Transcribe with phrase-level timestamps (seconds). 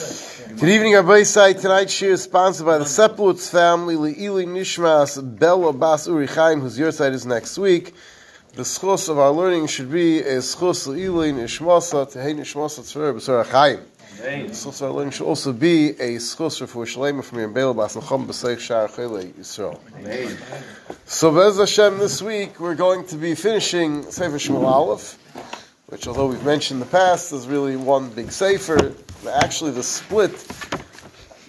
[0.00, 1.52] Good evening, Rabbi Sai.
[1.52, 6.78] Tonight's shir is sponsored by the Seplutz family, Le'ili Nishmas Bella Bas Uri Chaim, whose
[6.78, 7.92] year side is next week.
[8.54, 13.44] The schos of our learning should be a schos Le'ili Nishmasa, Tehei Nishmasa Tzver B'Sor
[13.46, 13.80] Chaim.
[14.16, 17.74] The schos of our learning should also be a schos for Shalema from Yom Bella
[17.74, 19.78] Bas Nachom B'Seich Shar Chele Yisrael.
[21.04, 25.18] So, Bez Hashem, this week we're going to be finishing Sefer Shmuel Aleph
[25.90, 28.94] which although we've mentioned in the past is really one big sefer.
[29.28, 30.32] Actually, the split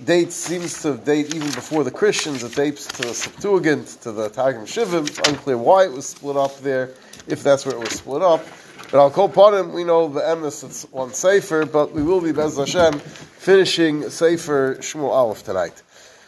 [0.03, 2.43] date seems to date even before the Christians.
[2.43, 5.07] It dates to the Septuagint, to the Targum Shivim.
[5.07, 6.89] It's unclear why it was split up there,
[7.27, 8.43] if that's where it was split up.
[8.91, 9.73] But I'll call upon him.
[9.73, 14.75] We know the emes it's one sefer, but we will be Bez Hashem finishing sefer
[14.80, 15.81] Shmuel Aleph tonight.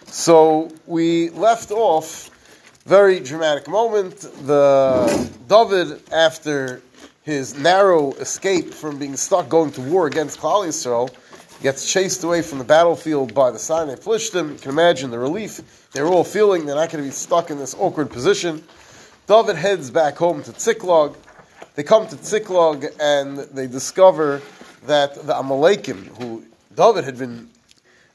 [0.05, 2.29] So we left off
[2.85, 4.19] very dramatic moment.
[4.45, 6.81] The David after
[7.23, 11.13] his narrow escape from being stuck going to war against Klal Yisrael,
[11.61, 14.53] gets chased away from the battlefield by the Sinai Plishtim.
[14.53, 15.61] You can imagine the relief
[15.93, 16.65] they're all feeling.
[16.65, 18.63] They're not going to be stuck in this awkward position.
[19.27, 21.15] David heads back home to Tziklag.
[21.75, 24.41] They come to Tziklag and they discover
[24.87, 26.43] that the Amalekim, who
[26.75, 27.49] David had been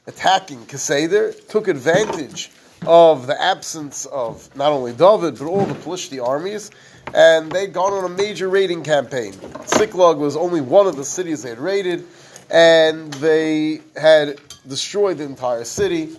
[0.07, 2.51] attacking Keseder, took advantage
[2.85, 6.71] of the absence of not only David, but all the Plishti armies,
[7.13, 9.33] and they'd gone on a major raiding campaign.
[9.33, 12.05] Siklag was only one of the cities they had raided,
[12.49, 16.09] and they had destroyed the entire city.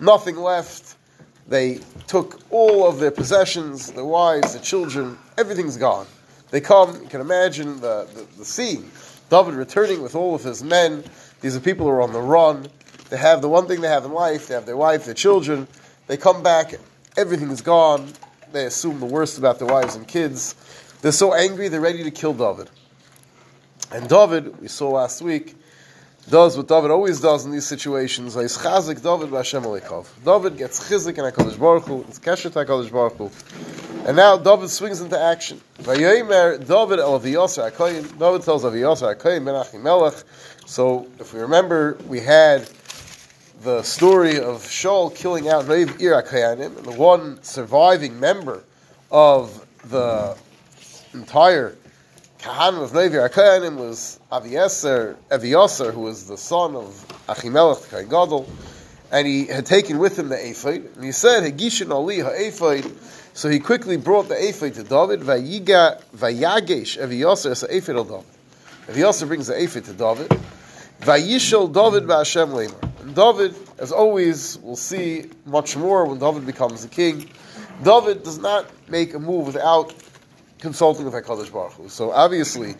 [0.00, 0.96] Nothing left.
[1.48, 6.06] They took all of their possessions, their wives, their children, everything's gone.
[6.50, 8.90] They come, you can imagine the, the, the scene.
[9.30, 11.04] David returning with all of his men.
[11.40, 12.66] These are people who are on the run.
[13.10, 15.66] They have the one thing they have in life, they have their wife, their children.
[16.06, 16.74] They come back,
[17.16, 18.08] everything is gone.
[18.52, 20.54] They assume the worst about their wives and kids.
[21.02, 22.70] They're so angry, they're ready to kill David.
[23.92, 25.54] And David, we saw last week,
[26.28, 28.34] does what David always does in these situations.
[28.34, 30.06] He's chazik David b'Hashem aleikov.
[30.24, 33.30] David gets chizik in HaKadosh Baruch Hu, it's keshet HaKadosh Baruch Hu.
[34.06, 35.60] And now David swings into action.
[35.78, 38.18] Vayomer David el Aviyosar HaKoyin.
[38.18, 40.24] David tells Aviyosar HaKoyin ben Achimelech.
[40.66, 42.68] So, if we remember, we had
[43.62, 48.62] the story of Shaul killing out Reiv Ir HaKayanim, and the one surviving member
[49.10, 50.36] of the
[51.12, 51.76] entire
[52.38, 57.96] Kahanim of Reiv Ir HaKayanim was Avieser, Evieser, who was the son of Achimelech the
[57.96, 58.48] Kain Gadol,
[59.10, 62.84] and he had taken with him the ephod, and he said, Hegishin Ali ha'ephod,
[63.34, 68.26] so he quickly brought the ephod to David, Vayiga, Vayagesh Evieser as ephod al David.
[68.86, 70.28] Evieser brings the ephod to David,
[71.00, 72.87] Vayishal David ba'Hashem Lemar.
[73.14, 77.28] David, as always, we'll see much more when David becomes the king.
[77.82, 79.94] David does not make a move without
[80.58, 81.88] consulting with HaKadosh Baruch Hu.
[81.88, 82.74] So obviously,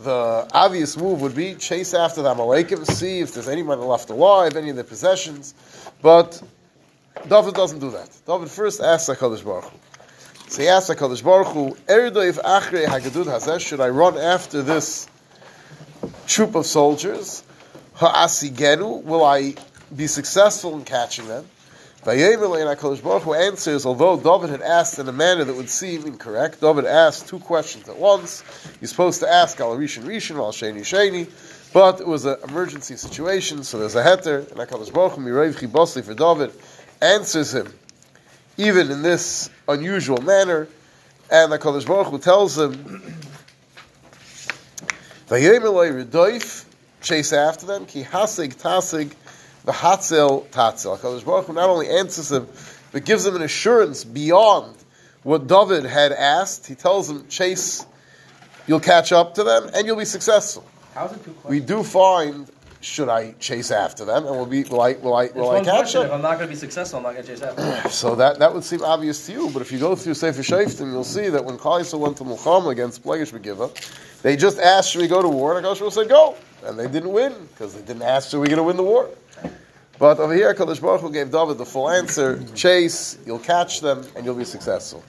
[0.00, 4.56] the obvious move would be chase after the Amalekim, see if there's anyone left alive,
[4.56, 5.54] any of their possessions.
[6.02, 6.42] But
[7.28, 8.10] David doesn't do that.
[8.26, 9.78] David first asks HaKadosh Baruch Hu.
[10.48, 15.08] So he asks HaKadosh Baruch Hu, Erdoiv Achrei Hagadud Hazeh, should I run after this
[16.26, 17.42] troop of soldiers?
[17.94, 19.54] Ha'asigenu, will I
[19.94, 21.46] be successful in catching them.
[22.04, 26.60] HaKadosh Baruch Hu answers, although David had asked in a manner that would seem incorrect,
[26.60, 28.44] David asked two questions at once.
[28.78, 31.28] He's supposed to ask Al Rishon Rishon, Al Sheni Sheni,
[31.72, 35.54] but it was an emergency situation, so there's a heter, and HaKadosh Baruch Hu, Mirev
[35.54, 36.52] Chibosli for David,
[37.00, 37.72] answers him,
[38.58, 40.68] even in this unusual manner,
[41.30, 42.74] and HaKadosh Baruch tells him,
[45.28, 46.66] Vayemeloi Redoif,
[47.00, 49.12] chase after them, Ki Hasig Tasig,
[49.64, 50.98] the Hatzel Tatzel.
[50.98, 52.48] HaKadosh Baruch Hu not only answers him,
[52.92, 54.76] but gives him an assurance beyond
[55.22, 56.66] what David had asked.
[56.66, 57.84] He tells him, chase,
[58.66, 60.64] you'll catch up to them, and you'll be successful.
[60.94, 62.48] How's it two We do find,
[62.80, 65.74] should I chase after them, and will, be, will I, will I, will I catch
[65.76, 66.02] question.
[66.02, 66.12] If?
[66.12, 67.62] I'm not going to be successful, I'm not going to chase after.
[67.62, 67.90] Them.
[67.90, 70.92] so that, that would seem obvious to you, but if you go through Sefer Shaftim,
[70.92, 73.72] you'll see that when Yisrael went to Mulchama against Plegish Megiva,
[74.22, 75.58] they just asked, should we go to war?
[75.58, 76.36] And Hu said, go.
[76.64, 79.10] And they didn't win, because they didn't ask, should we going to win the war?
[79.98, 84.04] But over here, Kadosh Baruch Hu gave David the full answer: chase, you'll catch them,
[84.16, 85.04] and you'll be successful.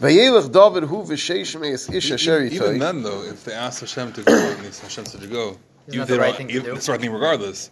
[0.00, 4.12] Vayelech David hu v'sheish meis ish asher Even, even then, though, if they ask Hashem
[4.14, 5.56] to go, and if Hashem said to go,
[5.86, 6.74] Isn't even that if they the right thing to do?
[6.74, 7.70] It's the right thing regardless.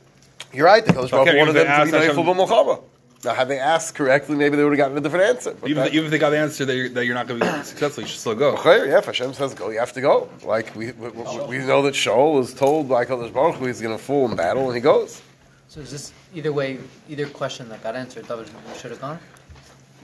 [0.52, 0.84] You're right.
[0.84, 2.82] The Kadosh Baruch Hu wanted them to be asked neiful Hashem- b'molchama.
[3.24, 5.56] Now, had they asked correctly, maybe they would have gotten a different answer.
[5.64, 7.38] Even, that- if, even if they got the answer that you're, that you're not going
[7.38, 8.56] to be successful, you should still go.
[8.56, 10.28] Okay, yeah, if Hashem says go, you have to go.
[10.44, 13.80] Like we we, we, we know that Shaul was told by Kadosh Baruch Hu he's
[13.80, 15.22] going to fall in battle, and he goes.
[15.68, 16.78] So is this either way,
[17.08, 19.18] either question that got answered, David should have gone?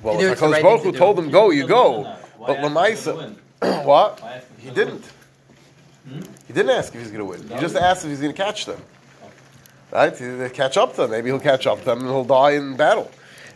[0.03, 1.23] Well, Either if it's the Hakadosh right Baruch Hu to told do.
[1.23, 2.05] him go, you go.
[2.05, 2.39] doesn't win that.
[2.39, 4.21] Why But ask Lamaisa, what?
[4.23, 5.05] Why ask him He didn't.
[6.09, 6.21] Hmm?
[6.47, 7.43] He didn't ask if he's going to win.
[7.49, 8.81] He just asked if he's going to catch them.
[9.91, 10.15] Right?
[10.15, 11.11] They catch up to them.
[11.11, 13.11] Maybe he'll catch up to them and he'll die in battle.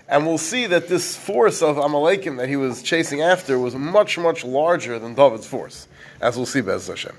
[0.09, 4.19] And we'll see that this force of Amalekim that he was chasing after was much,
[4.19, 5.87] much larger than David's force,
[6.21, 7.17] as we'll see Bez Hashem.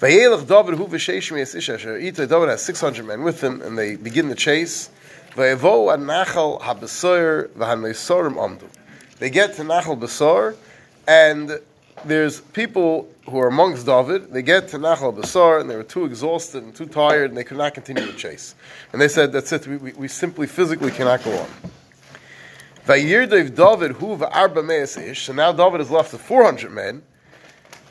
[0.00, 4.90] David David has 600 men with him, and they begin the chase.
[5.36, 5.54] They
[9.30, 10.56] get to Nachal Besor,
[11.06, 11.60] and
[12.06, 14.32] there's people who are amongst David.
[14.32, 17.44] They get to Nachal Besor, and they were too exhausted and too tired, and they
[17.44, 18.54] could not continue the chase.
[18.92, 19.66] And they said, "That's it.
[19.66, 21.48] We, we, we simply physically cannot go on."
[22.86, 25.24] Vayirdev David hu v'arba me'es ish.
[25.24, 27.02] So now David is left with 400 men.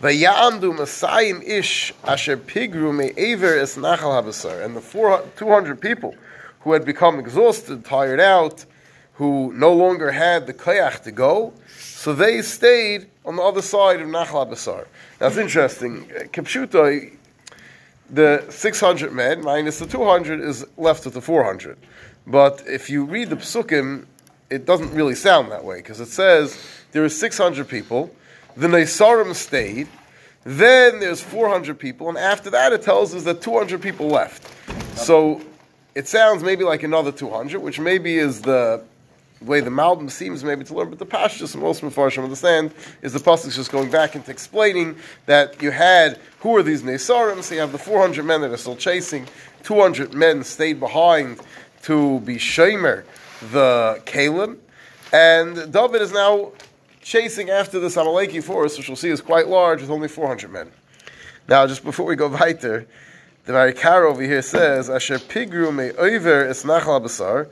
[0.01, 4.63] Vayamdu Masayim Ish Asher Pigru Me'aver Es Nachal Habasar.
[4.63, 6.13] And the 400 200 people
[6.59, 8.65] who had become exhausted, tired out,
[9.13, 14.01] who no longer had the koyach to go, so they stayed on the other side
[14.01, 14.87] of Nachal Habasar.
[15.21, 16.05] Now it's interesting.
[16.33, 17.11] Kipshuta,
[18.09, 21.77] the 600 men minus the 200 is left with the 400.
[22.25, 24.05] But if you read the psukim,
[24.49, 26.61] it doesn't really sound that way because it says
[26.91, 28.13] there are 600 people
[28.55, 29.87] the Nesarim stayed.
[30.43, 34.51] Then there's 400 people, and after that it tells us that 200 people left.
[34.97, 35.41] So
[35.95, 38.83] it sounds maybe like another 200, which maybe is the
[39.45, 43.19] way the Malbim seems maybe to learn, but the Pashtus most Mepharshim understand is the
[43.19, 44.95] pasuk just going back into explaining
[45.25, 47.41] that you had who are these Nesarim?
[47.43, 49.27] So you have the 400 men that are still chasing,
[49.63, 51.39] 200 men stayed behind
[51.83, 53.03] to be Shemer,
[53.51, 54.57] the Kalim,
[55.11, 56.51] and David is now
[57.01, 60.71] chasing after this Amaleki force, which we'll see is quite large, with only 400 men.
[61.47, 62.87] Now, just before we go weiter,
[63.45, 67.49] the Marikar over here says, Asher pigru me oiver es nachal basar,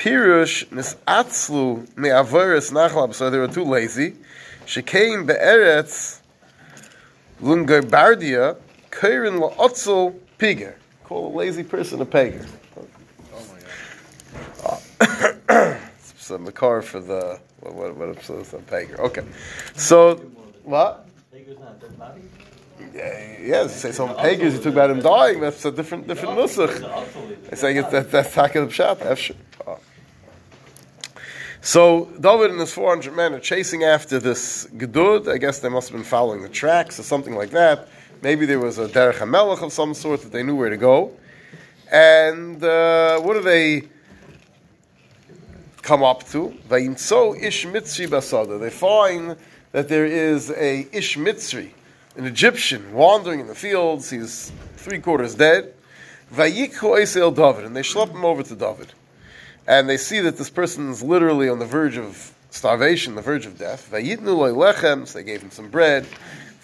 [0.00, 4.14] pirush nisatzlu me aver es nachal they were too lazy,
[4.64, 6.20] shekeim be'eretz
[7.42, 8.56] lungarbardia,
[8.90, 10.74] kairin la'otzel piger.
[11.04, 12.48] Call a lazy person a pager.
[13.34, 13.58] Oh my
[14.62, 15.76] God.
[15.98, 18.98] it's a makar for the what what what episode is on Pager?
[19.00, 19.22] Okay,
[19.76, 20.16] so
[20.64, 21.06] what?
[22.94, 24.52] Yeah, yeah, say some Pagers.
[24.52, 25.40] You talk about him dying.
[25.40, 27.52] That's a different different nusach.
[27.52, 29.80] I say that that's Taka the Pshat.
[31.62, 35.28] So David and his 400 men are chasing after this Gedud.
[35.28, 37.88] I guess they must have been following the tracks or something like that.
[38.22, 41.12] Maybe there was a Derech HaMelech of some sort that they knew where to go.
[41.92, 43.88] And uh, what do they
[45.82, 46.54] come up to.
[46.68, 46.86] They
[48.70, 49.36] find
[49.72, 51.70] that there is a ish mitzri,
[52.16, 54.10] an Egyptian, wandering in the fields.
[54.10, 55.74] He's three quarters dead.
[56.30, 56.52] And they
[57.82, 58.92] schlep him over to David.
[59.70, 63.46] And they see that this person is literally on the verge of starvation, the verge
[63.46, 63.88] of death.
[63.92, 66.08] Lechem, so they gave him some bread.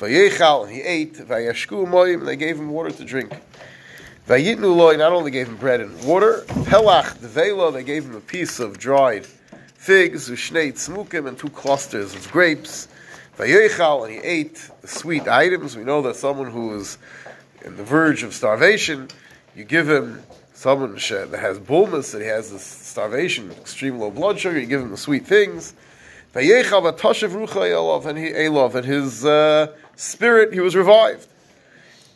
[0.00, 1.14] Vayechal, and he ate.
[1.14, 3.32] Vayashku moyim, and they gave him water to drink.
[4.26, 8.20] Vayitnu loy not only gave him bread and water, pelach develo, they gave him a
[8.20, 9.24] piece of dried
[9.76, 12.88] figs, ushnei tzmukim, and two clusters of grapes.
[13.38, 15.76] Vayechal, and he ate the sweet items.
[15.76, 16.98] We know that someone who is
[17.64, 19.06] in the verge of starvation,
[19.54, 20.24] you give him
[20.56, 22.64] someone that has bulmas, that he has this
[22.96, 25.74] starvation, extreme low blood sugar, you give him the sweet things.
[26.34, 26.54] And he
[28.32, 29.66] and his uh,
[29.96, 31.28] spirit, he was revived.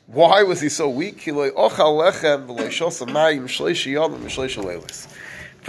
[0.06, 1.20] Why was he so weak?
[1.26, 1.34] For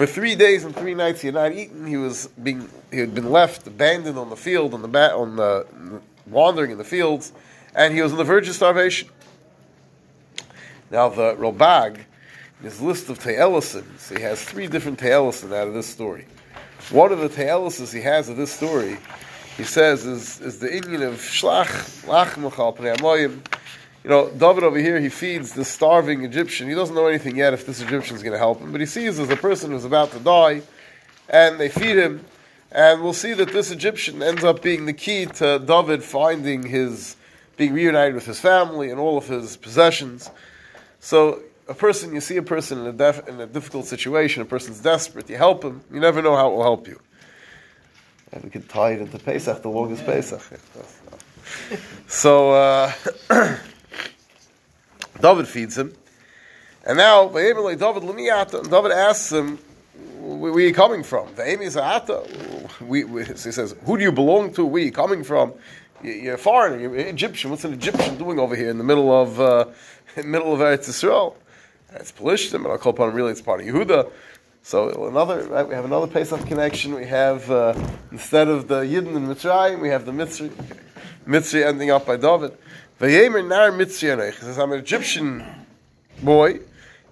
[0.06, 1.86] three days and three nights he had not eaten.
[1.86, 5.36] He was being he had been left abandoned on the field on the ba- on
[5.36, 5.68] the
[6.26, 7.34] wandering in the fields,
[7.76, 9.10] and he was on the verge of starvation.
[10.90, 12.06] Now the Ralbag,
[12.62, 16.26] his list of Te'elisons, he has three different Te'elisin out of this story.
[16.90, 18.98] One of the Te'elisons he has of this story,
[19.58, 23.42] he says, is, is the Indian of Shlach, Lach Mechal Pnei
[24.04, 26.68] you know, David over here, he feeds the starving Egyptian.
[26.68, 28.88] He doesn't know anything yet if this Egyptian is going to help him, but he
[28.88, 30.64] sees there's a person who's about to die,
[31.30, 32.26] and they feed him,
[32.72, 37.16] and we'll see that this Egyptian ends up being the key to David finding his,
[37.58, 40.32] being reunited with his family and all of his possessions.
[41.00, 44.46] So, a person, you see a person in a, def, in a difficult situation, a
[44.46, 47.00] person's desperate, you help him, you never know how it will help you.
[48.32, 50.42] And we can tie it into Pesach, the longest Pesach.
[52.08, 52.92] So, uh,
[55.22, 55.94] David feeds him.
[56.86, 59.60] And now, David David asks him,
[60.22, 61.28] where are you coming from?
[62.82, 64.66] We, we, so he says, who do you belong to?
[64.66, 65.54] Where are you coming from?
[66.04, 67.52] You're a foreigner, you're Egyptian.
[67.52, 69.66] What's an Egyptian doing over here in the middle of, uh,
[70.16, 71.36] in the middle of Eretz Yisrael?
[71.94, 74.10] It's Pelishtim, and I'll call upon really it's part of Yehuda.
[74.64, 76.94] So another, right, we have another Pesach connection.
[76.94, 77.74] We have, uh,
[78.14, 80.52] instead of the Yidden and Mitzrayim, we have the Mitzri,
[81.28, 82.58] Mitzri ending up by David.
[82.98, 84.36] Vayemer nar mitzyanech.
[84.36, 85.44] He says, I'm an Egyptian
[86.24, 86.60] boy.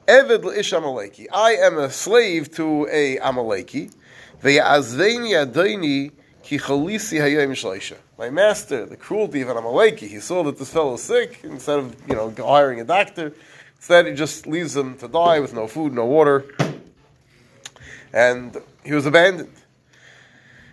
[0.07, 1.27] Eved ish Amaleki.
[1.33, 3.93] I am a slave to a Amaleki.
[4.41, 7.98] Vayazveni adoini ki chalisi hayom shleisha.
[8.17, 11.41] My master, the cruelty of an Amaleki, he saw that this fellow is sick.
[11.43, 13.33] Instead of you know hiring a doctor,
[13.79, 16.45] instead he just leaves them to die with no food, no water,
[18.13, 19.55] and he was abandoned.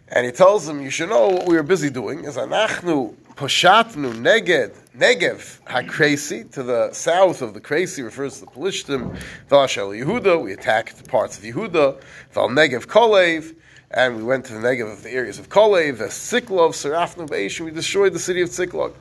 [0.09, 2.25] And he tells them, "You should know what we were busy doing.
[2.25, 8.47] Is anachnu poshatnu neged negev hakresi to the south of the Kresi refers to the
[8.47, 9.17] Pelishtim.
[9.51, 12.01] Valashel Yehuda, we attacked the parts of Yehuda.
[12.33, 13.55] Val negev kolev."
[13.89, 17.61] And we went to the Negev of the areas of Kolev, the Siklov, Serafnu Beish,
[17.61, 18.93] we destroyed the city of Siklov.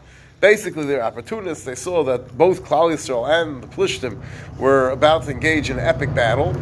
[0.51, 1.65] Basically, they're opportunists.
[1.65, 4.21] They saw that both Klal Yisrael and the Plishtim
[4.59, 6.53] were about to engage in an epic battle,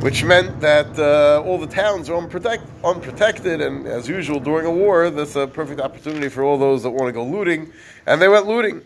[0.00, 4.70] which meant that uh, all the towns are unprotect, unprotected, and as usual during a
[4.70, 7.70] war, that's a perfect opportunity for all those that want to go looting,
[8.06, 8.80] and they went looting.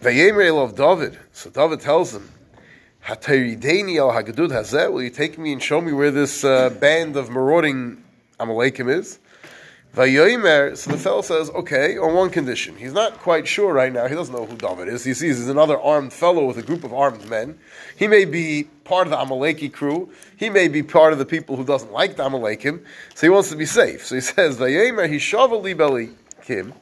[0.00, 1.18] Vayemer of David.
[1.32, 2.30] So David tells them,
[3.04, 4.92] "Hatarideni al Hagadud.
[4.92, 8.04] Will you take me and show me where this uh, band of marauding
[8.38, 9.18] Amalekim is?"
[9.94, 10.76] Vayomer.
[10.76, 12.76] So the fellow says, "Okay, on one condition.
[12.76, 14.08] He's not quite sure right now.
[14.08, 15.04] He doesn't know who David is.
[15.04, 17.58] He sees he's another armed fellow with a group of armed men.
[17.96, 20.10] He may be part of the Amaleki crew.
[20.36, 22.82] He may be part of the people who doesn't like the Amalekim.
[23.14, 24.04] So he wants to be safe.
[24.04, 26.12] So he says, Vayomer he Hishava libeli
[26.44, 26.74] kim."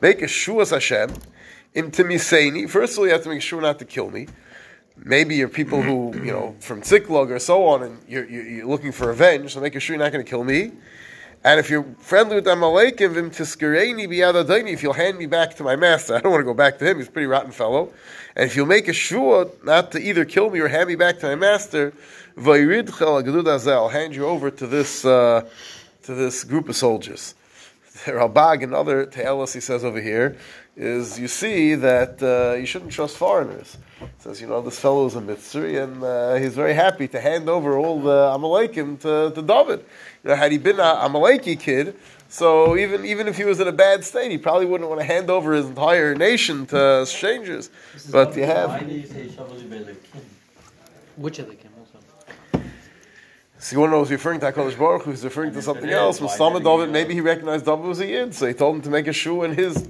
[0.00, 1.10] Make a shuas Hashem,
[1.76, 2.68] intimiseni.
[2.68, 4.26] First of all, you have to make sure not to kill me.
[4.96, 8.66] Maybe you're people who, you know, from Tziklog or so on, and you're, you're, you're
[8.66, 10.72] looking for revenge, so make sure you're not going to kill me.
[11.44, 15.64] And if you're friendly with Amalekim, vim tiskereni biyadadaini, if you'll hand me back to
[15.64, 17.92] my master, I don't want to go back to him, he's a pretty rotten fellow.
[18.36, 21.18] And if you'll make a shua not to either kill me or hand me back
[21.20, 21.92] to my master,
[22.36, 25.48] vayridchel I'll hand you over to this, uh,
[26.04, 27.34] to this group of soldiers.
[28.04, 29.10] Ralbag and other
[29.52, 30.36] he says over here,
[30.76, 33.76] is you see that uh, you shouldn't trust foreigners.
[34.00, 37.20] He says, you know, this fellow is a Mitzri, and uh, he's very happy to
[37.20, 39.84] hand over all the Amalekim to, to David.
[40.24, 41.94] You know, had he been an Amaleki kid,
[42.28, 45.06] so even, even if he was in a bad state, he probably wouldn't want to
[45.06, 47.68] hand over his entire nation to strangers.
[48.10, 48.70] But you have...
[48.70, 49.96] Why do you say Belekim?
[51.16, 51.71] Which of the Kim also?
[53.62, 55.88] So you want to know, was referring to HaKadosh Baruch Hu, he's referring to something
[55.88, 56.20] else.
[56.20, 58.90] Mustafa David, uh, maybe he recognized David was a Yid, so he told him to
[58.90, 59.88] make a shoe in his...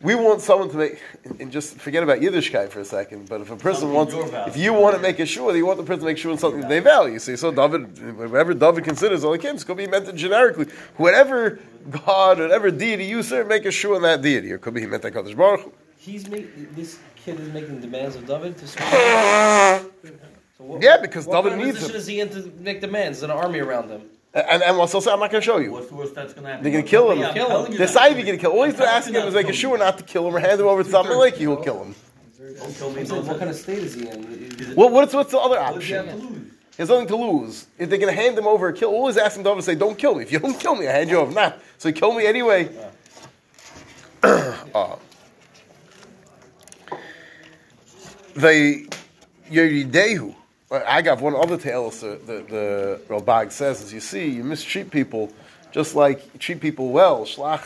[0.00, 1.02] We want someone to make,
[1.40, 4.28] and just forget about Yiddishkeit for a second, but if a person Something wants, your
[4.28, 4.52] value.
[4.52, 6.38] if you want to make a shoe, you want the person to make sure in
[6.38, 7.18] something that they value.
[7.18, 10.66] So you saw David, whatever David considers all Kim, it's going to be meant generically.
[10.96, 11.58] Whatever
[11.90, 14.52] God, whatever deity you serve, make a shoe in that deity.
[14.52, 15.72] Or could be he meant HaKadosh Baruch Hu.
[15.96, 19.84] He's make, this kid is making demands of David to
[20.58, 22.00] So what, Yeah, because what David kind of needs position him.
[22.00, 23.20] is he in to make demands?
[23.20, 24.02] There's an army around him.
[24.34, 25.72] And, and what's also, I'm not going to show you.
[25.72, 26.62] What's the worst that's going to happen?
[26.64, 27.18] They're gonna kill him.
[27.20, 27.72] Yeah, I'm Kill telling him.
[27.72, 28.58] you Decide not if you're going to kill him.
[28.58, 30.36] All he's I'm asking him is not make a to shoe not to kill him
[30.36, 31.94] or hand him over to Samaleki, he will kill him.
[32.58, 33.04] Don't kill me.
[33.04, 34.74] What kind of state is he in?
[34.74, 35.62] What, what's, what's the other me.
[35.62, 36.20] What does he have option?
[36.20, 36.52] to lose?
[36.76, 37.66] He has nothing to lose.
[37.78, 39.98] If they're going to hand him over kill, Always he's asking David to say, don't
[39.98, 40.22] kill me.
[40.22, 41.32] If you don't kill me, I hand you over.
[41.32, 41.60] Not.
[41.78, 42.68] So you kill me anyway.
[44.22, 44.96] uh,
[48.34, 48.88] the
[49.50, 50.34] Yeridehu.
[50.70, 55.32] I got one other tale the, the, Ralbag says, as you see, you mistreat people
[55.72, 57.26] just like treat people well.
[57.26, 57.58] You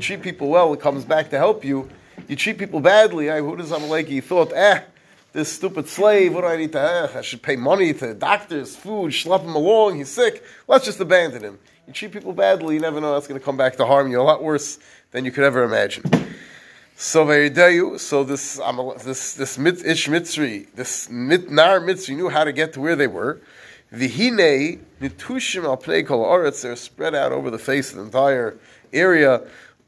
[0.00, 1.88] treat people well, it comes back to help you.
[2.26, 3.26] You treat people badly.
[3.26, 4.22] Does Amaleki?
[4.22, 4.82] Thought, eh,
[5.32, 8.74] this stupid slave, what do I need to, eh, I should pay money to doctors,
[8.74, 10.42] food, schlep him along, he's sick.
[10.66, 11.58] Let's just abandon him.
[11.86, 14.20] You treat people badly, you never know that's going to come back to harm you
[14.20, 14.80] a lot worse
[15.12, 16.02] than you could ever imagine.
[17.02, 17.24] So
[17.96, 18.60] so this
[19.02, 22.94] this this mit, Ish Mitzri, this mit, Nar Mitzri knew how to get to where
[22.94, 23.40] they were.
[23.90, 28.58] Vihine nitushim al kol aretz, they're spread out over the face of the entire
[28.92, 29.40] area.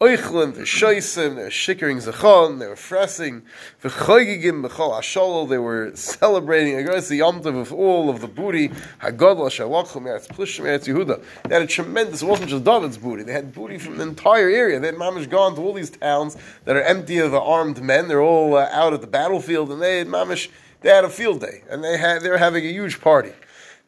[0.02, 3.42] Oichlin, they're shoisim, they're shikering zechon, they were fressing.
[3.84, 8.70] V'choigigim b'chol ashol, they were celebrating against the Yom Tov of all of the booty.
[9.00, 11.22] Hagadol shalachum eretz plishim eretz Yehuda.
[11.44, 14.48] They had a tremendous, it wasn't just David's booty, they had booty from the entire
[14.48, 14.80] area.
[14.80, 18.08] They had mamish gone to all these towns that are empty of the armed men.
[18.08, 20.48] They're all uh, out at the battlefield, and they had mamish,
[20.80, 23.34] they had a field day, and they had, they were having a huge party.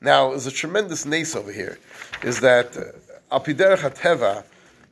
[0.01, 1.81] Now, there's a tremendous nace over here,
[2.23, 4.45] is that uh, HaTeva,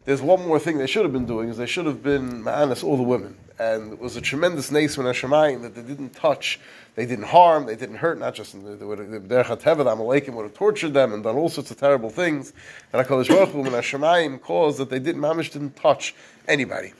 [0.04, 2.82] there's one more thing they should have been doing, is they should have been ma'anis
[2.82, 3.36] all the women.
[3.58, 6.58] And it was a tremendous nace when Hashemayim that they didn't touch,
[6.96, 10.54] they didn't harm, they didn't hurt, not just in the, Derech the Amalekim would have
[10.54, 12.52] tortured them and done all sorts of terrible things.
[12.92, 16.14] And HaKadosh Baruch Hu, Hashemayim caused that they didn't, mamish didn't touch
[16.48, 16.92] anybody.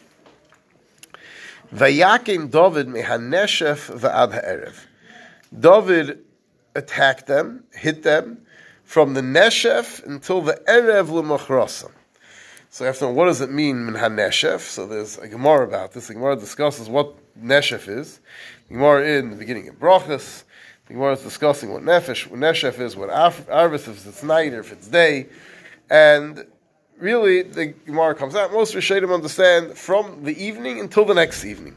[1.74, 4.86] Vayakim David mehaneshef va'ad ha'erev.
[5.58, 6.24] David
[6.74, 8.46] attacked them, hit them,
[8.84, 11.90] from the Neshef until the Erev L'machrosam.
[12.72, 14.60] So after all, what does it mean min haneshef?
[14.60, 16.06] So there's a Gemara about this.
[16.06, 18.18] The Gemara discusses what neshef is.
[18.68, 20.44] The Gemara in the beginning of Brachas.
[20.86, 24.54] The Gemara is discussing what nefesh, what neshef is, what Arv- arvis if it's night
[24.54, 25.26] or if it's day,
[25.90, 26.46] and
[26.96, 28.54] really the Gemara comes out.
[28.54, 31.76] Most Rishonim understand from the evening until the next evening.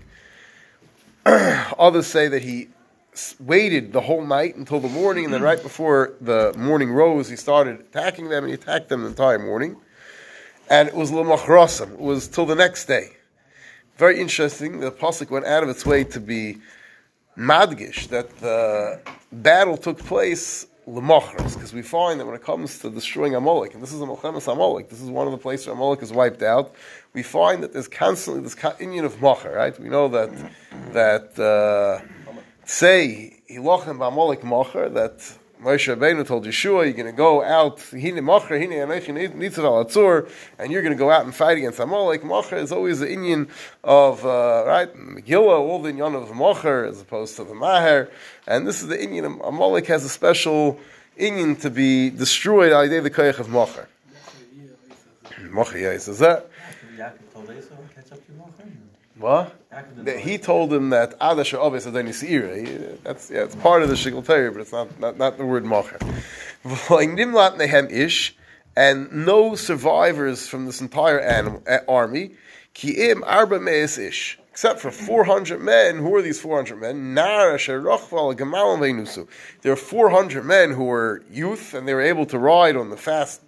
[1.25, 2.69] Others say that he
[3.41, 7.35] waited the whole night until the morning, and then right before the morning rose, he
[7.35, 9.75] started attacking them, and he attacked them the entire morning.
[10.69, 11.93] And it was l'machrosim.
[11.93, 13.11] It was till the next day.
[13.97, 14.79] Very interesting.
[14.79, 16.57] The pasuk went out of its way to be
[17.37, 18.99] madgish that the
[19.31, 23.81] battle took place l'machros, because we find that when it comes to destroying Amalek, and
[23.81, 26.43] this is a Melchemes Amalek, this is one of the places where Amalek is wiped
[26.43, 26.75] out.
[27.13, 29.79] We find that there's constantly this Indian of Machar, right?
[29.79, 30.29] We know that
[30.93, 32.01] that uh,
[32.65, 35.37] say hilochem b'Amalek Machar that.
[35.65, 39.83] Moshe Rabbeinu told Yeshua, you're going to go out, hine machar, hine anechi nitzav al
[39.83, 40.29] atzur,
[40.59, 42.23] and you're going to go out and fight against Amalek.
[42.23, 43.49] Machar is always the Indian
[43.83, 48.11] of, uh, right, Megillah, all the Inyan of Machar, as opposed to the Maher,
[48.45, 50.79] and this is the Indian, Amalek has a special
[51.17, 53.87] Indian to be destroyed al the koyach of Machar.
[55.49, 56.47] Machar, yeah, he says that.
[59.19, 59.99] Yaakov told Esau, catch up to your mother.
[59.99, 60.05] What?
[60.05, 63.03] That he told him that Adasha Avis Adoni Seira.
[63.03, 65.63] That's yeah, it's part of the Shigel Torah, but it's not, not, not the word
[65.65, 65.99] Macher.
[66.63, 68.35] Nimlat Nehem Ish,
[68.75, 72.31] and no survivors from this entire animal, uh, army.
[72.73, 74.39] Ki'im Arba Meis Ish.
[74.51, 75.97] Except for 400 men.
[75.97, 77.13] Who are these 400 men?
[77.13, 79.27] Nara Sherochval Gemalim Veinusu.
[79.61, 82.95] There are 400 men who were youth, and they were able to ride on the
[82.95, 83.41] fast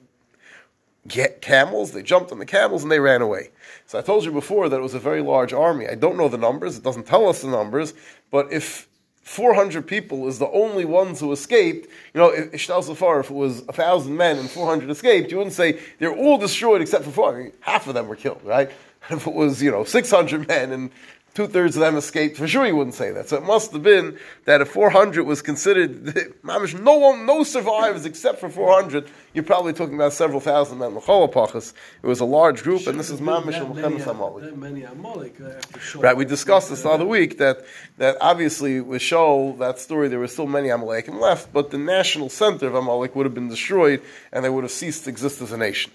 [1.07, 1.91] get camels.
[1.91, 3.49] They jumped on the camels and they ran away.
[3.85, 5.87] So I told you before that it was a very large army.
[5.87, 6.77] I don't know the numbers.
[6.77, 7.93] It doesn't tell us the numbers.
[8.31, 8.87] But if
[9.23, 13.33] 400 people is the only ones who escaped, you know, if Ishtal Safar, if it
[13.33, 17.53] was 1,000 men and 400 escaped, you wouldn't say they're all destroyed except for 400.
[17.59, 18.71] Half of them were killed, right?
[19.09, 20.91] If it was, you know, 600 men and
[21.33, 23.29] two thirds of them escaped, for sure you wouldn't say that.
[23.29, 26.05] So it must have been that if 400 was considered,
[26.43, 30.97] mamish, no one, no survivors except for 400, you're probably talking about several thousand men.
[30.97, 34.45] It was a large group, and this is mamish and Mechemes Amalek.
[34.45, 35.99] That many Amalek uh.
[35.99, 37.63] Right, we discussed this the other week that,
[37.97, 42.29] that obviously with Shaul, that story, there were still many Amalekim left, but the national
[42.29, 45.51] center of Amalek would have been destroyed and they would have ceased to exist as
[45.51, 45.91] a nation.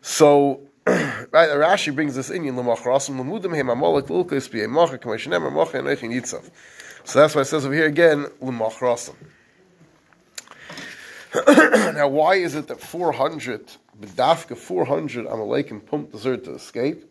[0.00, 0.60] So,
[1.32, 2.44] right, Rashi brings this in,
[6.12, 6.48] yitzav.
[7.04, 9.16] So that's why it says over here again, L'machrasim.
[11.94, 13.68] now, why is it that 400,
[14.00, 17.04] B'dafka 400 Amalekim pumped the Zer to escape?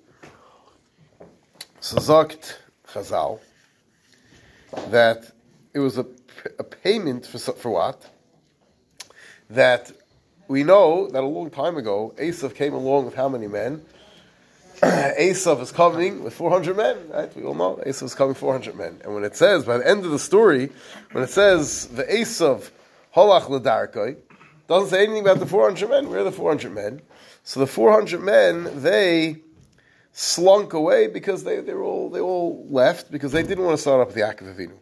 [1.82, 3.40] So Chazal
[4.90, 5.32] that
[5.74, 6.06] it was a,
[6.60, 8.10] a payment for, for what?
[9.50, 9.92] That
[10.48, 13.84] we know that a long time ago, Esav came along with how many men?
[14.82, 17.36] Esav is coming with 400 men, right?
[17.36, 19.00] We all know Esav is coming 400 men.
[19.04, 20.70] And when it says, by the end of the story,
[21.12, 22.70] when it says the Esav
[23.16, 24.18] holach ledarkoi,
[24.68, 26.10] doesn't say anything about the 400 men.
[26.10, 27.02] Where are the 400 men?
[27.44, 29.38] So the 400 men, they
[30.12, 34.02] slunk away because they, they all they all left because they didn't want to start
[34.02, 34.78] up the Yaakov Avinu.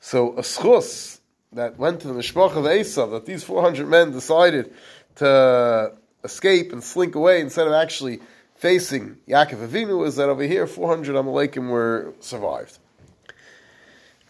[0.00, 1.20] So a schus
[1.52, 4.74] that went to the mishpach of Esav that these 400 men decided
[5.16, 5.92] to
[6.24, 8.20] escape and slink away instead of actually
[8.56, 12.78] facing Yaakov Avinu is that over here 400 Amalekim were survived.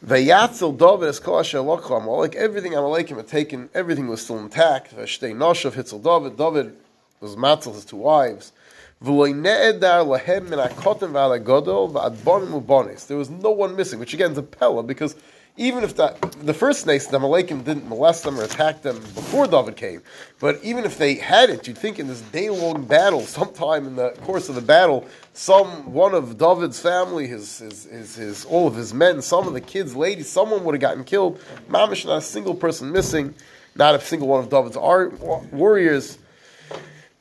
[0.05, 2.35] Vayatzel David es kol asher lokcha Amalek.
[2.35, 4.97] Everything Amalekim had taken, everything was still intact.
[4.97, 6.37] Vashtei Noshav Hitzel David.
[6.37, 6.77] David
[7.21, 8.53] was matzel his two wives.
[9.05, 9.31] There was
[13.31, 15.17] no one missing, which again is a pella because
[15.57, 19.47] even if that the first nation, the Amalekim didn't molest them or attack them before
[19.47, 20.03] David came,
[20.41, 24.49] but even if they hadn't, you'd think in this day-long battle, sometime in the course
[24.49, 28.95] of the battle, some one of David's family, his his his, his all of his
[28.95, 31.39] men, some of the kids, ladies, someone would have gotten killed.
[31.69, 33.35] Mamish, not a single person missing,
[33.75, 36.19] not a single one of David's warriors.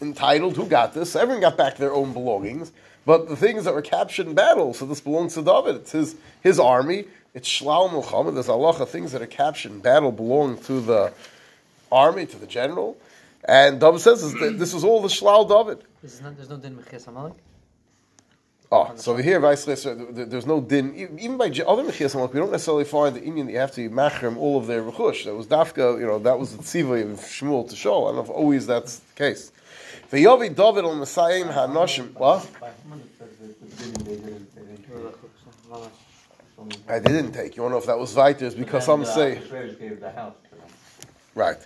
[0.00, 1.14] entitled, who got this?
[1.14, 2.72] Everyone got back their own belongings.
[3.04, 5.76] But the things that were captured in battle, so this belongs to David.
[5.76, 7.06] It's his, his army.
[7.34, 8.32] It's Shlal Mulchama.
[8.32, 11.12] There's halacha things that are captured in battle belong to the
[11.90, 12.96] army, to the general.
[13.44, 15.84] And David says this, this was all the Shlal David.
[16.22, 17.34] Not, there's no din mechias Amalek.
[18.74, 20.94] Oh, so here, vice there's no din.
[21.20, 23.90] Even by other mechias, amalek, we don't necessarily find the Indian that you have to
[23.90, 25.24] machrim all of their rechush.
[25.24, 28.04] That was dafka, you know, that was the tziva of Shmuel to show.
[28.04, 29.52] I don't know if always that's the case.
[30.12, 32.12] V'yovi David al Messiahim ha'noshim.
[32.12, 32.46] What?
[36.86, 37.56] I didn't take.
[37.56, 38.54] You want to know if that was Viter?
[38.56, 39.40] Because some say
[41.34, 41.56] right.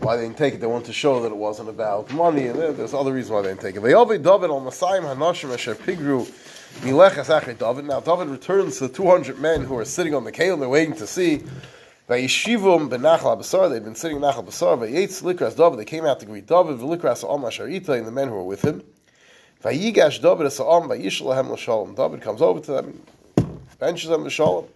[0.00, 0.60] Why they didn't take it.
[0.60, 3.48] They wanted to show that it wasn't about money, and there's other reasons why they
[3.48, 3.82] didn't take it.
[3.82, 4.04] Now
[8.00, 10.96] David returns to the 200 men who are sitting on the kale and they're waiting
[10.96, 11.42] to see.
[12.12, 13.70] Vayishivum benachal abasar.
[13.70, 14.76] They've been sitting in nachal basar.
[14.78, 15.78] Vayetz likras David.
[15.78, 16.78] They came out to greet David.
[16.78, 18.82] V'likras al masharita and the men who were with him.
[19.64, 21.94] Vayigash David esa'am vayishal lahem l'shalom.
[21.94, 23.02] David comes over to them,
[23.78, 24.66] benches them l'shalom.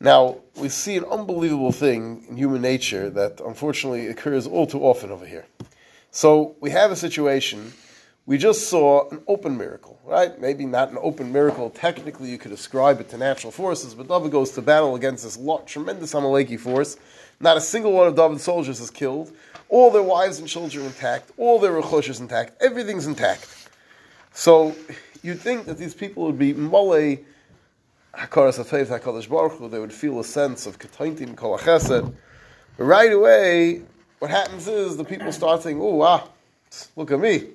[0.00, 5.10] Now we see an unbelievable thing in human nature that unfortunately occurs all too often
[5.10, 5.44] over here.
[6.12, 7.74] So we have a situation.
[8.24, 10.40] We just saw an open miracle, right?
[10.40, 11.70] Maybe not an open miracle.
[11.70, 15.36] Technically, you could ascribe it to natural forces, but David goes to battle against this
[15.36, 16.96] lot, tremendous Amaleki force.
[17.40, 19.32] Not a single one of David's soldiers is killed.
[19.68, 21.32] All their wives and children intact.
[21.36, 22.62] All their rechush is intact.
[22.62, 23.68] Everything's intact.
[24.32, 24.76] So
[25.22, 27.18] you'd think that these people would be mole
[28.14, 29.68] hakaras atayv hakadosh baruch Hu.
[29.68, 32.14] They would feel a sense of ketaintim kol chesed.
[32.76, 33.82] But right away,
[34.20, 36.28] what happens is the people start saying, "Oh, ah,
[36.94, 37.48] look at me,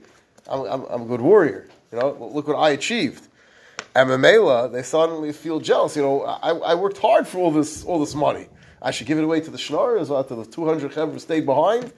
[0.50, 1.68] I'm, I'm, I'm a good warrior.
[1.92, 3.28] You know, look what I achieved."
[3.96, 5.96] And Mamela, they suddenly feel jealous.
[5.96, 8.48] You know, I, I worked hard for all this all this money.
[8.82, 11.46] I should give it away to the schnorrers or uh, to the 200 chevra stayed
[11.46, 11.92] behind.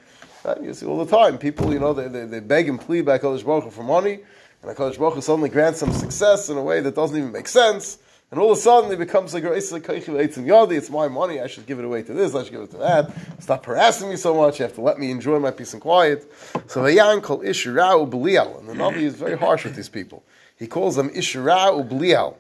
[0.45, 0.61] Right?
[0.61, 3.17] You see all the time, people, you know, they, they, they beg and plead by
[3.17, 4.19] Kodesh Baruch Hu for money,
[4.63, 7.97] and Kodesh Baruch suddenly grants them success in a way that doesn't even make sense.
[8.31, 11.39] And all of a sudden, it becomes like it's my money.
[11.41, 12.35] I should give it away to this.
[12.35, 13.11] I should give it to that.
[13.41, 14.59] Stop harassing me so much.
[14.59, 16.31] You have to let me enjoy my peace and quiet.
[16.67, 20.23] So vayan kol ishirau belial, and the Navi is very harsh with these people.
[20.55, 22.37] He calls them ishirau belial.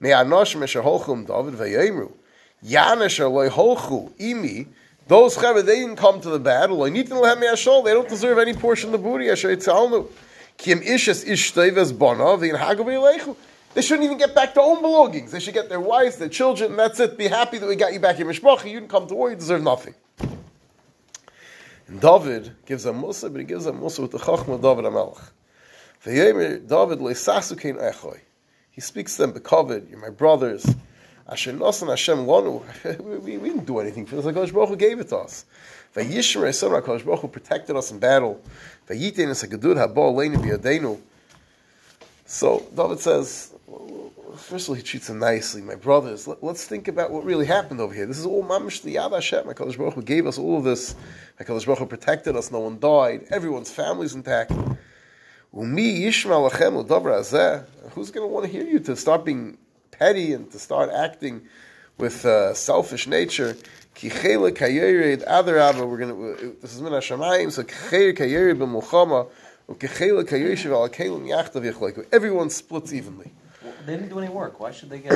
[0.00, 2.12] Me'anosh mesher holchum David vayemru.
[2.62, 4.66] Yanesher loy holchu imi.
[5.08, 6.82] Those chaver they didn't come to the battle.
[6.82, 9.30] They don't deserve any portion of the booty.
[9.30, 10.10] Asher yitzalnu.
[10.58, 11.24] Kim ishes
[11.94, 13.36] bonav hagav
[13.76, 15.32] They shouldn't even get back their own belongings.
[15.32, 17.18] They should get their wives, their children, that's it.
[17.18, 18.64] Be happy that we got you back your mishpacha.
[18.64, 19.28] You didn't come to war.
[19.28, 19.94] You deserve nothing.
[21.86, 25.28] And David gives them Musa, but he gives them Musa with the Chachma David HaMelech.
[26.06, 28.20] V'yemer David.
[28.70, 30.74] He speaks to them, Bekovid, you're my brothers.
[31.28, 32.64] Asher nosan Hashem lanu.
[33.22, 34.24] We, we, didn't do anything for this.
[34.24, 35.44] HaKadosh Baruch Hu gave it to us.
[35.94, 38.40] V'yishmer Eson HaKadosh Baruch Hu protected us in battle.
[38.88, 40.98] V'yitein es ha'gedud ha'bo leinu b'yadeinu.
[42.36, 43.54] So David says,
[44.36, 45.62] first of all, he treats him nicely.
[45.62, 48.04] My brothers, let, us think about what really happened over here.
[48.04, 49.46] This is all mamish the Yad Hashem.
[49.46, 50.94] HaKadosh Baruch Hu gave us all of this.
[51.40, 52.50] HaKadosh Baruch Hu protected us.
[52.50, 53.24] No one died.
[53.30, 54.52] Everyone's family's intact.
[55.54, 56.04] Umi.
[56.04, 59.56] Who's going to want to hear you to start being
[59.90, 61.40] petty and to start acting
[61.96, 63.56] with uh, selfish nature?
[63.94, 65.88] Ki chele kayered adarabba.
[65.88, 66.56] We're going to.
[66.60, 67.50] This is min hashamayim.
[67.50, 69.30] So chele kayered b'mulchama.
[69.68, 72.06] Ukechele kayeshiv al kelim yachtav yechlek.
[72.12, 73.32] Everyone splits evenly.
[73.84, 74.60] They didn't do any work.
[74.60, 75.12] Why should they get?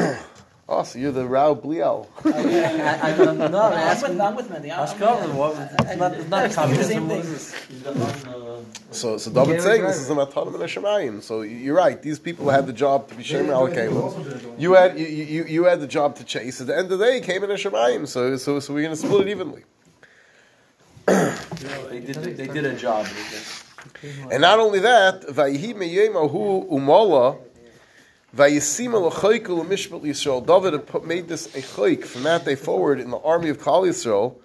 [0.69, 2.07] Oh, so you're the Rao Bliel.
[2.25, 4.11] I, I, I'm not No, I'm asking.
[4.11, 4.71] with, I'm with Mendy.
[4.71, 5.57] I'm- Ashkelon, what-
[5.89, 6.93] It's not, it's not communism.
[6.93, 7.21] Same thing.
[7.21, 7.65] is this?
[7.65, 8.59] He's got uh,
[8.91, 11.23] So, so David's saying this is an autonomous Shemayim.
[11.23, 12.01] So you're right.
[12.03, 14.61] These people had the job to be Shemer al Kalim.
[14.61, 16.61] You had you, you, you had the job to chase.
[16.61, 18.07] At the end of the day, he came in a Shemayim.
[18.09, 19.63] So so so we're going to split it evenly.
[21.07, 22.17] They did.
[22.37, 23.07] They did a job.
[24.31, 27.39] And not only that, Vayihi meyemahu umola.
[28.37, 30.47] Vayisima l'choiku l'mishpat Yisrael.
[30.47, 34.37] David made this a choik from that day forward in the army of Kal Yisrael.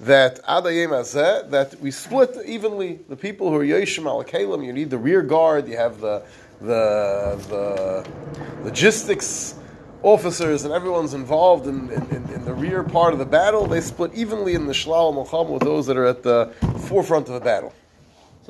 [0.00, 3.00] That adayim that we split evenly.
[3.08, 5.68] The people who are Yeshim al Kalim, you need the rear guard.
[5.68, 6.22] You have the
[6.60, 9.54] the the logistics
[10.02, 13.66] officers, and everyone's involved in, in, in, the rear part of the battle.
[13.66, 16.52] They split evenly in the shlal malcham with those that are at the
[16.88, 17.72] forefront of the battle.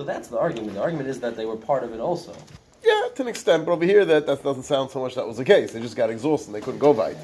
[0.00, 0.72] So that's the argument.
[0.72, 2.34] The argument is that they were part of it also.
[2.82, 5.36] Yeah, to an extent, but over here that, that doesn't sound so much that was
[5.36, 5.74] the case.
[5.74, 7.18] They just got exhausted and they couldn't go by it.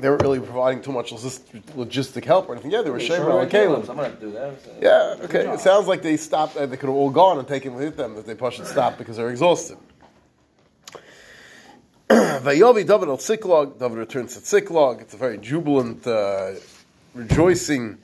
[0.00, 2.72] They weren't really providing too much logistic help or anything.
[2.72, 3.88] Yeah, they were Sure, Shemer and Caleb.
[3.88, 4.52] I'm have to do that.
[4.82, 5.48] Yeah, okay.
[5.48, 8.14] It sounds like they stopped, uh, they could have all gone and taken with them,
[8.16, 9.78] that they pushed and stopped because they're exhausted.
[12.10, 15.00] Vayovi David al Siklog, David returns to Siklog.
[15.00, 16.50] It's a very jubilant, uh,
[17.14, 17.96] rejoicing.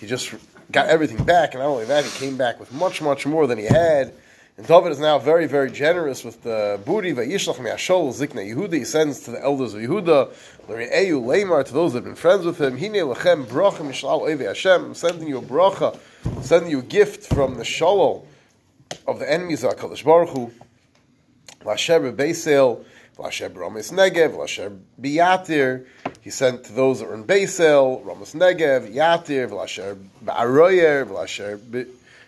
[0.00, 0.32] He just
[0.72, 3.58] got everything back, and not only that, he came back with much, much more than
[3.58, 4.12] he had.
[4.56, 7.14] And David is now very, very generous with the booty.
[7.14, 8.74] Vayishlach me'ashol zikna Yehuda.
[8.74, 10.30] He sends to the elders of Yehuda.
[10.68, 12.78] L're'eyu leimar to those that have been friends with him.
[12.78, 14.84] Hine lechem bracha mishlal oivei Hashem.
[14.84, 18.22] I'm sending you a bracha I'm sending you a gift from the shalom
[19.06, 20.52] of the enemies of HaKadosh Baruch Hu,
[21.64, 22.84] Lasher Beisel,
[23.18, 25.86] Lasher Ramis Negev, Lasher Biyatir.
[26.22, 31.58] He sent to those that were in Beisel, Ramis Negev, Yatir, Lasher Ba'aroyer, Lasher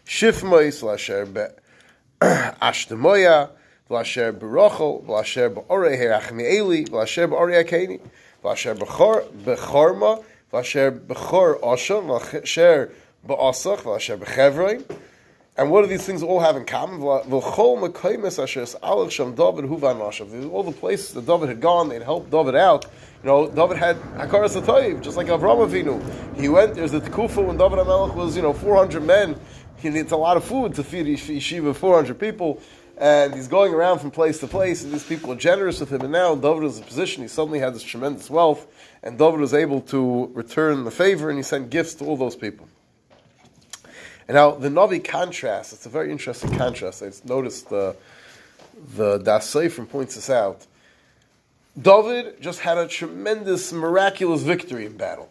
[0.04, 1.54] Shifmois, Lasher
[2.20, 3.50] Ashtemoya,
[3.88, 8.00] Lasher Berochel, Lasher Ba'orei Herachmi Eli, Lasher Ba'orei Akeni,
[8.42, 12.90] Lasher Bechorma, Lasher Bechor Osha, Lasher
[13.24, 14.84] Ba'asach, Lasher Bechevroin.
[15.56, 17.00] And what do these things all have in common?
[17.00, 17.40] All the
[20.80, 22.86] places that David had gone, they'd helped David out.
[23.22, 26.02] You know, David had Hakaras Atoiv, just like Avram Avinu.
[26.36, 29.38] He went, there's the Tekufa when David HaMelech was, you know, 400 men.
[29.76, 32.60] He needs a lot of food to feed yeshiva 400 people.
[32.96, 36.00] And he's going around from place to place, and these people are generous with him.
[36.02, 38.66] And now David is in a position, he suddenly had this tremendous wealth,
[39.02, 42.36] and David was able to return the favor, and he sent gifts to all those
[42.36, 42.68] people.
[44.28, 47.02] And now the Navi contrast, it's a very interesting contrast.
[47.02, 47.96] I noticed the,
[48.96, 50.66] the Seifrim points this out.
[51.80, 55.30] David just had a tremendous, miraculous victory in battle.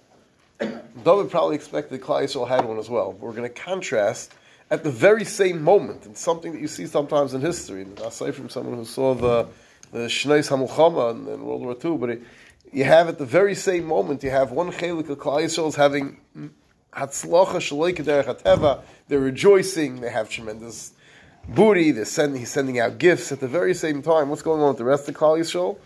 [0.60, 3.14] David probably expected Klal Yisrael had one as well.
[3.14, 4.34] But we're going to contrast
[4.70, 7.82] at the very same moment, and something that you see sometimes in history.
[7.82, 9.48] And Das Seifrim, someone who saw the
[9.94, 12.24] the Shneis Hamulchama in, in World War II, but it,
[12.74, 15.76] you have at the very same moment, you have one chelik of Klal Yisrael is
[15.76, 16.18] having
[19.08, 20.02] They're rejoicing.
[20.02, 20.94] They have tremendous
[21.48, 21.92] booty.
[21.92, 24.30] They're sending, he's sending out gifts at the very same time.
[24.30, 25.78] What's going on with the rest of Klal Yisrael?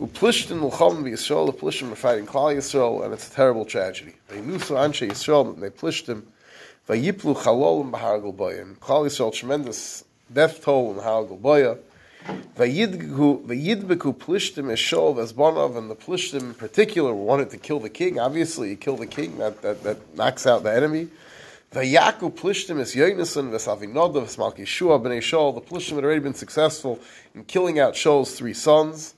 [0.00, 1.46] Uplishtin L'cham Yisrael.
[1.46, 4.14] The Plishtim are fighting Klal Yisrael, and it's a terrible tragedy.
[4.28, 6.22] They nusu Anshe Yisrael, and they Plishtim.
[6.88, 8.76] Vayiplu Chalol Bahar Golboya.
[8.76, 11.78] Klal Yisrael, tremendous death toll in Bahar Golboya.
[12.28, 18.18] Vayidbeku Plishtim Eshol Vesbanov, and the Plishtim in particular wanted to kill the king.
[18.18, 21.08] Obviously, you kill the king, that, that, that knocks out the enemy.
[21.72, 25.54] Vayaku Plishtim is Yonason Vesavinodov Smalki Shua Bnei Shol.
[25.54, 27.00] The Plishtim had already been successful
[27.34, 29.14] in killing out Shol's three sons.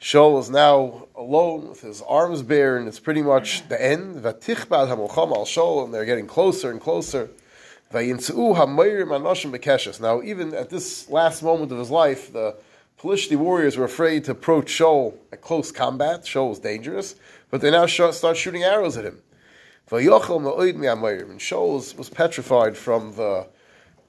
[0.00, 4.22] Shol is now alone with his arms bare, and it's pretty much the end.
[4.22, 7.30] Vatichbad Hamulcham al Shol, and they're getting closer and closer.
[7.90, 8.00] Now,
[10.22, 12.56] even at this last moment of his life, the
[13.00, 16.24] Pelishti warriors were afraid to approach Shaul at close combat.
[16.24, 17.14] Shaul was dangerous,
[17.50, 19.22] but they now start shooting arrows at him.
[19.90, 23.46] And Shaul was, petrified from the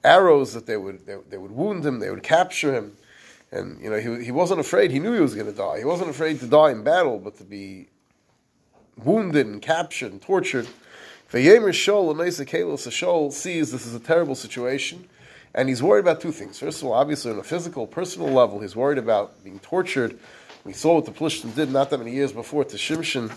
[0.04, 2.96] arrows that they would they, they, would wound him, they would capture him,
[3.50, 4.90] and you know he, he wasn't afraid.
[4.90, 5.78] He knew he was going to die.
[5.78, 7.88] He wasn't afraid to die in battle, but to be
[8.96, 10.66] wounded and captured and tortured.
[11.30, 15.08] Vayemer Shol Anaisa Kalos Shol sees this is a terrible situation,
[15.54, 16.58] and he's worried about two things.
[16.58, 20.18] First of all, obviously on a physical, personal level, he's worried about being tortured.
[20.64, 23.30] We saw what the Plishtim did not that many years before to Shimshon,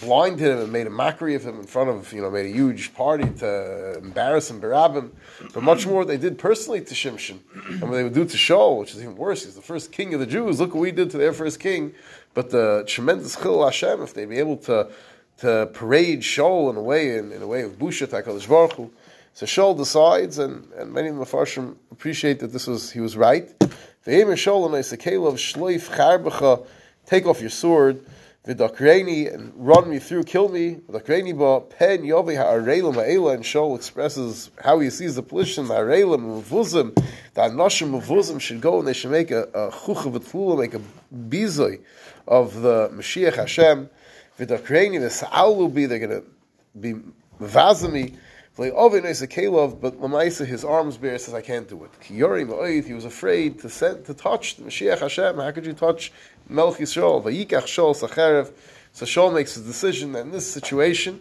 [0.00, 2.52] blinded him and made a mockery of him in front of, you know, made a
[2.52, 5.12] huge party to embarrass him, berab him.
[5.52, 8.80] But much more they did personally to Shimshin, and what they would do to Shaul,
[8.80, 9.44] which is even worse.
[9.44, 10.58] He's the first king of the Jews.
[10.58, 11.94] Look what we did to their first king.
[12.34, 14.88] But the tremendous chil Hashem, if they'd be able to
[15.38, 18.90] to parade Shaul in a way, in, in a way of Busha Takalish Baruch.
[19.32, 23.16] So Shaul decides, and, and many of the Mepharshim appreciate that this was he was
[23.16, 23.52] right.
[24.04, 24.24] Take
[27.26, 28.06] off your sword,
[28.46, 30.76] v'dakreni, and run me through, kill me.
[30.90, 36.42] V'dakreni ba pen yovi ha'arelim ha'ela, and Shaul expresses how he sees the pollution, ha'arelim,
[36.42, 36.94] muvuzim,
[37.34, 40.80] the anoshim muvuzim should go and they should make a, a chucha make a
[41.12, 41.80] bizoy
[42.28, 43.90] of the Mashiach Hashem.
[44.38, 46.24] V'dakreni v'sa'al be they're going to
[46.78, 46.94] be
[47.40, 48.16] vazami.
[48.56, 51.90] But Lamaisa, his arms bare, says, I can't do it.
[52.00, 55.38] Kiyori He was afraid to send, to touch the Mashiach Hashem.
[55.38, 56.12] How could you touch
[56.48, 56.78] Melch?
[56.78, 58.52] Vayikach Shol Sacherev.
[58.92, 61.20] So Shol makes his decision in this situation,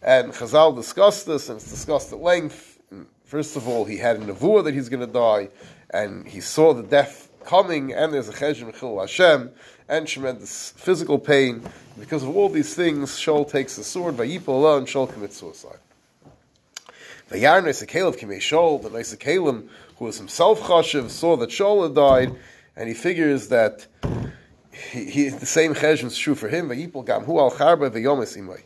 [0.00, 2.78] and Chazal discussed this, and it's discussed at length.
[3.24, 5.50] First of all, he had a nevuah that he's going to die,
[5.90, 9.50] and he saw the death coming, and there's a chesed Chil Hashem,
[9.90, 11.62] and tremendous physical pain.
[11.98, 15.78] Because of all these things, Shaul takes the sword, Vayipol and Shaul commits suicide.
[17.30, 22.36] Vayar Nesakalev Kimei Shaul, the Nesakalim, who was himself Chashiv, saw that Shaul had died,
[22.76, 23.86] and he figures that
[24.72, 26.68] he, he, the same chesed is true for him.
[26.68, 28.62] Vayipol Gam Hu Al Charba Vayomis Imay.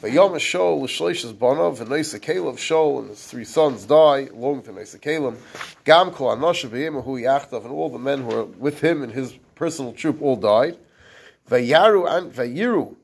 [0.00, 5.00] Vayom Shaul l'shleishes banav v'neisa Caleb Shaul and his three sons die along with Neisa
[5.00, 5.36] Caleb.
[5.84, 9.10] Gam kol anosha v'yim hu yachtav and all the men who were with him and
[9.10, 10.78] his personal troop all died.
[11.50, 12.94] Vayaru an vayiru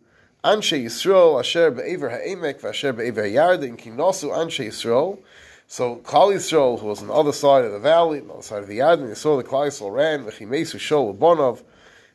[0.44, 5.18] anshe Yisrael asher be'ever ha'emek v'asher be'ever ha'yardin kinosu anshe Yisrael.
[5.66, 8.42] So Klal Yisrael, who was on the other side of the valley, on the other
[8.42, 11.60] side of the Yarden, they saw the Klal Yisrael ran, v'chimesu Shaul l'bonav,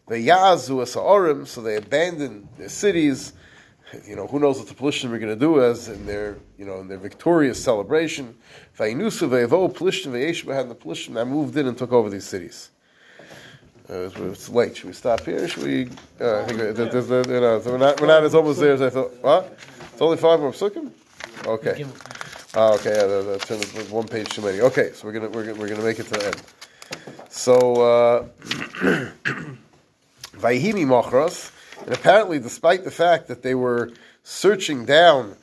[0.07, 3.33] v'yazu asa'orim, so they abandoned their cities,
[4.05, 6.65] you know, who knows what the Plishtim are going to do as in their, you
[6.65, 8.35] know, in their victorious celebration.
[8.77, 12.71] Vayinusu ve'evo Plishtim ve'yesh and the Plishtim that moved in and took over these cities.
[13.89, 14.77] Uh, it's, late.
[14.77, 15.47] Should we stop here?
[15.47, 15.89] Should we?
[16.21, 18.59] Uh, I think uh, there's, there's, you know, so we're not, we're not as almost
[18.59, 19.11] there as I thought.
[19.21, 19.57] What?
[19.91, 20.91] It's only five more psukim.
[21.45, 21.85] Okay.
[22.55, 22.91] Oh, okay.
[22.91, 24.61] Yeah, the- one page too many.
[24.61, 26.41] Okay, so we're gonna we're gonna, we're gonna make it to the end.
[27.29, 27.81] So.
[27.81, 29.05] Uh,
[30.39, 31.51] Vayhimi Machras,
[31.89, 35.35] and apparently, despite the fact that they were searching down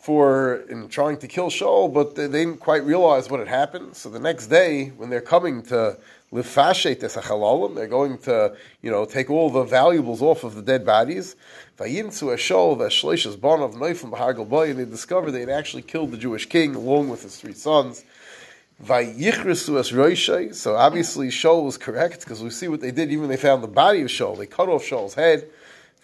[0.00, 3.94] for and trying to kill Shaul, but they, they didn't quite realize what had happened.
[3.94, 5.96] So the next day, when they're coming to
[6.32, 10.84] lifashet esachalalim, they're going to you know take all the valuables off of the dead
[10.84, 11.36] bodies.
[11.78, 16.18] Vayinsu Shaul v'shleishes bon of Neifim b'Hargal and they discovered they had actually killed the
[16.18, 18.04] Jewish king along with his three sons.
[18.84, 20.52] Vayichrisu as Roishai.
[20.56, 23.12] So obviously Shaul was correct because we see what they did.
[23.12, 25.48] Even they found the body of Shaul, they cut off Shaul's head.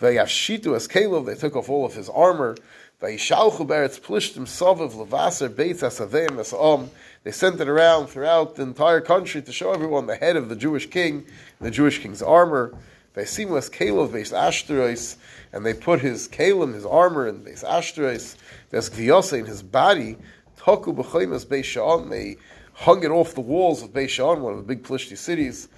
[0.00, 1.26] Vayashitu as Caleb.
[1.26, 2.56] They took off all of his armor.
[3.00, 6.88] Vayishalchu beretz plishtim sovav levaser beitz asaveim esam.
[7.22, 10.56] They sent it around throughout the entire country to show everyone the head of the
[10.56, 11.26] Jewish king,
[11.60, 12.74] the Jewish king's armor.
[13.16, 15.16] Vaysimu as Caleb beis ashtarois,
[15.52, 18.36] and they put his Caleb, his armor, in beis ashtarois.
[18.70, 20.16] There's gviyose in his body.
[20.58, 22.10] Toku b'choimas beis sha'on.
[22.10, 22.36] They
[22.74, 25.68] hung it off the walls of Beis Sha'an, one of the big Plishti cities.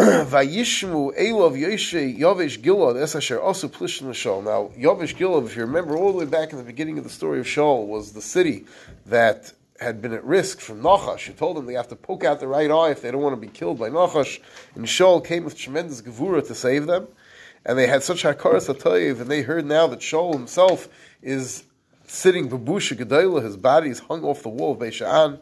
[0.30, 4.42] Vayishmu Elov Yoshe Yavish Gilad Es Asher also Plishtim Shaul.
[4.42, 7.10] Now Yavish Gilad, if you remember all the way back in the beginning of the
[7.10, 8.64] story of Shaul, was the city
[9.04, 11.26] that had been at risk from Nachash.
[11.26, 13.34] Who told them they have to poke out the right eye if they don't want
[13.34, 14.40] to be killed by Nachash.
[14.74, 17.06] And Shaul came with tremendous gevura to save them.
[17.66, 20.88] And they had such hakaras atayiv, and they heard now that Shaul himself
[21.20, 21.64] is
[22.06, 25.40] sitting babusha gedayla, his body is hung off the wall of Beis Sha'an.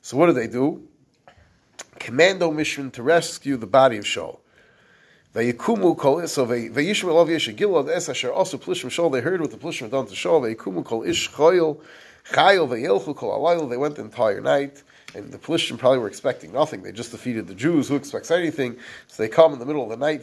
[0.00, 0.88] So what do they do?
[1.98, 4.38] Commando mission to rescue the body of Shaul.
[5.34, 9.12] Vayikumu kol so vayishmu elav yesh es asher also plishim Shaul.
[9.12, 10.42] They heard what the plishim had done to Shaul.
[10.42, 11.80] Vayikumu kol ish chayil
[12.30, 13.68] chayil vayelchu kol alayil.
[13.70, 14.82] They went the entire night.
[15.14, 16.82] And the Plishtim probably were expecting nothing.
[16.82, 17.88] They just defeated the Jews.
[17.88, 18.78] Who expects anything?
[19.08, 20.22] So they come in the middle of the night.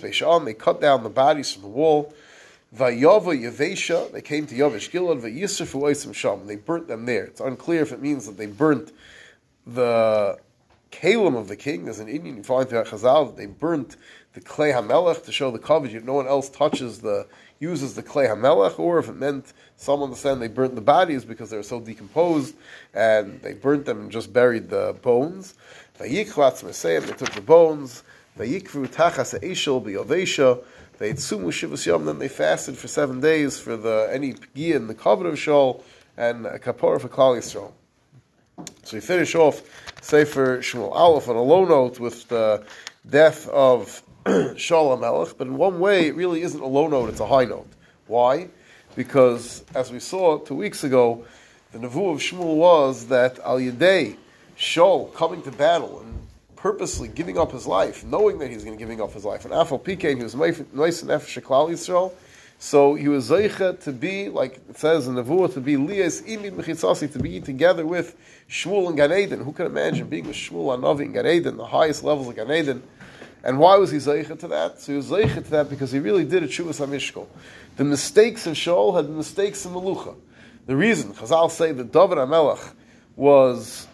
[0.00, 0.44] Beisham.
[0.44, 2.14] They cut down the bodies from the wall.
[2.76, 7.24] Vayava Yavesha, they came to Yavish Gilad, Vayisrafu Oisim Sham, they burnt them there.
[7.24, 8.90] It's unclear if it means that they burnt
[9.64, 10.38] the
[10.90, 11.84] kalim of the king.
[11.84, 13.96] There's an inyan you find throughout Chazal that they burnt
[14.32, 15.94] the klei hamelech to show the coverage.
[15.94, 17.28] If no one else touches the
[17.60, 21.50] uses the klei hamelech, or if it meant some understand they burnt the bodies because
[21.50, 22.56] they were so decomposed,
[22.92, 25.54] and they burnt them and just buried the bones.
[25.98, 28.02] They took the bones.
[28.38, 30.62] Vayikvu tachas eishel biyovesha.
[30.98, 34.74] They had sumu shivas yom, then they fasted for seven days for the any pgia
[34.74, 35.82] in the cover of Shaul
[36.16, 37.72] and a kapora for Klal Yisrael.
[38.84, 39.62] So we finish off
[40.00, 42.64] Sefer Shmuel Aleph on a low note with the
[43.08, 47.20] death of Shaul HaMelech, but in one way it really isn't a low note, it's
[47.20, 47.68] a high note.
[48.06, 48.48] Why?
[48.96, 51.24] Because, as we saw two weeks ago,
[51.72, 54.16] the Nevu of Shmuel was that Al Yadei,
[54.56, 56.26] Shaul coming to battle and
[56.64, 59.44] purposely giving up his life, knowing that he's going to giving up his life.
[59.44, 62.10] And Afal Pikein, he was nice and Nefesh Yisrael,
[62.58, 66.52] so he was Zeicha to be, like it says in Nevuah, to be Lias Imid
[66.52, 68.16] Mechitzasi, to be together with
[68.48, 69.44] Shmuel and Gan Eden.
[69.44, 72.50] Who can imagine being with Shmuel Anavi and Gan Eden, the highest levels of Gan
[72.50, 72.82] Eden?
[73.42, 74.80] And why was he Zeicha to that?
[74.80, 77.26] So he was Zeicha to that because he really did a Shuvas HaMishkol.
[77.76, 80.16] The mistakes of Shaul had the mistakes in Melucha.
[80.64, 82.72] The reason, Chazal say that David HaMelech
[83.16, 83.86] was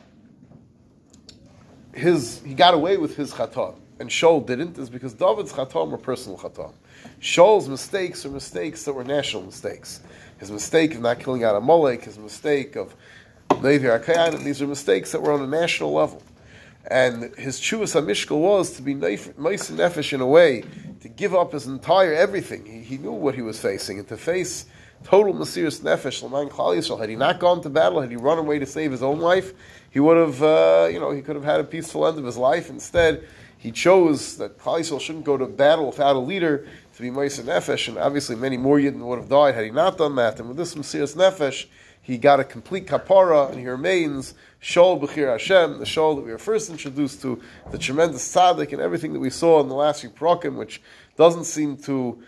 [1.94, 5.98] his he got away with his chatam and Shaul didn't is because David's chatam were
[5.98, 6.72] personal chatam.
[7.20, 10.00] Shaul's mistakes are mistakes that were national mistakes.
[10.38, 12.94] His mistake of not killing out Amalek, his mistake of
[13.60, 16.22] Levi Arkayan, these are mistakes that were on a national level.
[16.90, 20.64] And his chuvas hamishkal was to be nice and nefesh in a way,
[21.02, 22.64] to give up his entire everything.
[22.64, 24.64] He, he knew what he was facing, and to face
[25.04, 27.00] total Mesiris Nefesh, Laman Klal Yisrael.
[27.00, 29.52] Had he not gone to battle, had he run away to save his own life,
[29.90, 32.36] he would have, uh, you know, he could have had a peaceful end of his
[32.36, 32.70] life.
[32.70, 33.24] Instead,
[33.58, 37.44] he chose that Klal Yisrael shouldn't go to battle without a leader to be Mesiris
[37.44, 40.38] Nefesh, and obviously many more Yidden would have died had he not done that.
[40.38, 41.66] And with this Mesiris Nefesh,
[42.02, 46.30] he got a complete kapara, and he remains Shol B'chir Hashem, the Shol that we
[46.30, 47.40] were first introduced to,
[47.70, 50.80] the tremendous tzaddik, and everything that we saw in the last few prokim, which
[51.16, 52.22] doesn't seem to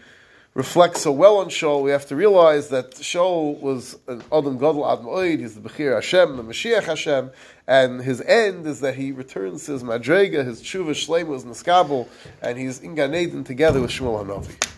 [0.55, 4.91] reflect so well on Shaul, we have to realize that Shaul was an Adam Gadol
[4.91, 7.31] Ad Ma'od, he's the Bechir Hashem, the Mashiach Hashem,
[7.67, 12.07] and his end is that he returns to his Madrega, his Tshuva Shleim was Niskabel,
[12.43, 14.72] and he's in Gan Eden together with Shmuel Hanavi.